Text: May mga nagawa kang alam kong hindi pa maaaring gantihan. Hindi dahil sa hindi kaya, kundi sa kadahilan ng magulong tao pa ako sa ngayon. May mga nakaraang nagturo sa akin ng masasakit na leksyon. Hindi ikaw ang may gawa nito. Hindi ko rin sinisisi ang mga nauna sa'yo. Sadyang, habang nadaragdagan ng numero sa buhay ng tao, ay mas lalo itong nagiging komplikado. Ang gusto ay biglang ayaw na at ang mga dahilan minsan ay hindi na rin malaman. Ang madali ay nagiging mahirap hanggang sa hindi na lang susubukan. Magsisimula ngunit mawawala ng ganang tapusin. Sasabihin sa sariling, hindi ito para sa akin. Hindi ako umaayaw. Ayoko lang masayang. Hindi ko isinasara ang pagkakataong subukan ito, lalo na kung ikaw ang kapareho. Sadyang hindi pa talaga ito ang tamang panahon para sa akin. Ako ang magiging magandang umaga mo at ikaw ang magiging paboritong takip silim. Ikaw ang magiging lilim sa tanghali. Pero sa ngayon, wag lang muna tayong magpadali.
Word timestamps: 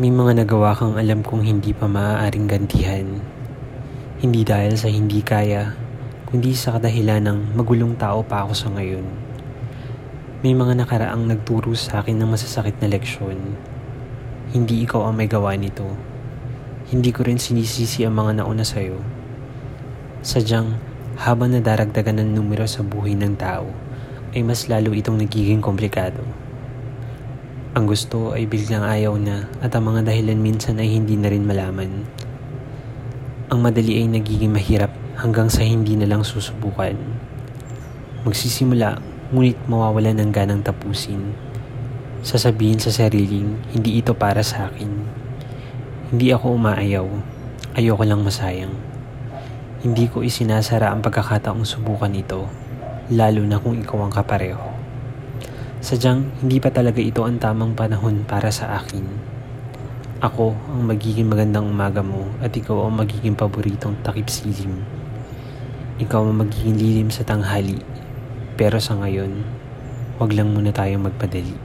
May 0.00 0.08
mga 0.08 0.32
nagawa 0.32 0.72
kang 0.72 0.96
alam 0.96 1.20
kong 1.20 1.44
hindi 1.44 1.76
pa 1.76 1.84
maaaring 1.84 2.48
gantihan. 2.48 3.20
Hindi 4.16 4.48
dahil 4.48 4.72
sa 4.80 4.88
hindi 4.88 5.20
kaya, 5.20 5.76
kundi 6.24 6.56
sa 6.56 6.80
kadahilan 6.80 7.20
ng 7.20 7.38
magulong 7.52 8.00
tao 8.00 8.24
pa 8.24 8.48
ako 8.48 8.52
sa 8.56 8.72
ngayon. 8.72 9.04
May 10.40 10.56
mga 10.56 10.80
nakaraang 10.80 11.28
nagturo 11.28 11.76
sa 11.76 12.00
akin 12.00 12.16
ng 12.16 12.32
masasakit 12.32 12.80
na 12.80 12.88
leksyon. 12.88 13.60
Hindi 14.56 14.88
ikaw 14.88 15.04
ang 15.04 15.20
may 15.20 15.28
gawa 15.28 15.52
nito. 15.60 15.84
Hindi 16.88 17.12
ko 17.12 17.28
rin 17.28 17.36
sinisisi 17.36 18.00
ang 18.08 18.16
mga 18.16 18.40
nauna 18.40 18.64
sa'yo. 18.64 18.96
Sadyang, 20.24 20.80
habang 21.20 21.52
nadaragdagan 21.52 22.24
ng 22.24 22.40
numero 22.40 22.64
sa 22.64 22.80
buhay 22.80 23.12
ng 23.20 23.36
tao, 23.36 23.68
ay 24.32 24.40
mas 24.48 24.64
lalo 24.64 24.96
itong 24.96 25.20
nagiging 25.20 25.60
komplikado. 25.60 26.24
Ang 27.70 27.86
gusto 27.86 28.34
ay 28.34 28.50
biglang 28.50 28.82
ayaw 28.82 29.14
na 29.14 29.46
at 29.62 29.70
ang 29.78 29.94
mga 29.94 30.10
dahilan 30.10 30.42
minsan 30.42 30.82
ay 30.82 30.90
hindi 30.90 31.14
na 31.14 31.30
rin 31.30 31.46
malaman. 31.46 32.02
Ang 33.46 33.58
madali 33.62 33.94
ay 34.02 34.10
nagiging 34.10 34.50
mahirap 34.50 34.90
hanggang 35.14 35.46
sa 35.46 35.62
hindi 35.62 35.94
na 35.94 36.10
lang 36.10 36.26
susubukan. 36.26 36.98
Magsisimula 38.26 38.98
ngunit 39.30 39.54
mawawala 39.70 40.10
ng 40.18 40.34
ganang 40.34 40.66
tapusin. 40.66 41.30
Sasabihin 42.26 42.82
sa 42.82 42.90
sariling, 42.90 43.54
hindi 43.70 44.02
ito 44.02 44.18
para 44.18 44.42
sa 44.42 44.66
akin. 44.66 44.90
Hindi 46.10 46.34
ako 46.34 46.58
umaayaw. 46.58 47.06
Ayoko 47.78 48.02
lang 48.02 48.26
masayang. 48.26 48.74
Hindi 49.86 50.10
ko 50.10 50.26
isinasara 50.26 50.90
ang 50.90 51.06
pagkakataong 51.06 51.62
subukan 51.62 52.10
ito, 52.18 52.50
lalo 53.14 53.46
na 53.46 53.62
kung 53.62 53.78
ikaw 53.78 54.10
ang 54.10 54.10
kapareho. 54.10 54.69
Sadyang 55.80 56.44
hindi 56.44 56.60
pa 56.60 56.68
talaga 56.68 57.00
ito 57.00 57.24
ang 57.24 57.40
tamang 57.40 57.72
panahon 57.72 58.28
para 58.28 58.52
sa 58.52 58.76
akin. 58.84 59.00
Ako 60.20 60.52
ang 60.52 60.84
magiging 60.84 61.32
magandang 61.32 61.72
umaga 61.72 62.04
mo 62.04 62.28
at 62.44 62.52
ikaw 62.52 62.84
ang 62.84 63.00
magiging 63.00 63.32
paboritong 63.32 63.96
takip 64.04 64.28
silim. 64.28 64.84
Ikaw 65.96 66.20
ang 66.20 66.44
magiging 66.44 66.76
lilim 66.76 67.08
sa 67.08 67.24
tanghali. 67.24 67.80
Pero 68.60 68.76
sa 68.76 69.00
ngayon, 69.00 69.40
wag 70.20 70.36
lang 70.36 70.52
muna 70.52 70.68
tayong 70.68 71.08
magpadali. 71.08 71.56